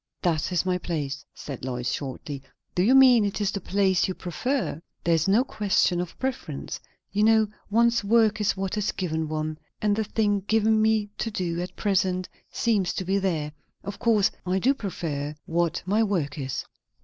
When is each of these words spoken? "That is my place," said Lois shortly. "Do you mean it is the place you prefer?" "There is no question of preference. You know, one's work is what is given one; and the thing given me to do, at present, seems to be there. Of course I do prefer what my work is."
"That 0.23 0.51
is 0.51 0.65
my 0.65 0.79
place," 0.79 1.23
said 1.35 1.63
Lois 1.63 1.91
shortly. 1.91 2.41
"Do 2.73 2.81
you 2.81 2.95
mean 2.95 3.23
it 3.23 3.39
is 3.39 3.51
the 3.51 3.61
place 3.61 4.07
you 4.07 4.15
prefer?" 4.15 4.81
"There 5.03 5.13
is 5.13 5.27
no 5.27 5.43
question 5.43 6.01
of 6.01 6.17
preference. 6.17 6.79
You 7.11 7.21
know, 7.23 7.47
one's 7.69 8.03
work 8.03 8.41
is 8.41 8.57
what 8.57 8.79
is 8.79 8.91
given 8.91 9.29
one; 9.29 9.59
and 9.79 9.95
the 9.95 10.03
thing 10.03 10.39
given 10.47 10.81
me 10.81 11.11
to 11.19 11.29
do, 11.29 11.61
at 11.61 11.75
present, 11.75 12.29
seems 12.51 12.93
to 12.93 13.05
be 13.05 13.19
there. 13.19 13.51
Of 13.83 13.99
course 13.99 14.31
I 14.43 14.57
do 14.57 14.73
prefer 14.73 15.35
what 15.45 15.83
my 15.85 16.01
work 16.01 16.39
is." 16.39 16.65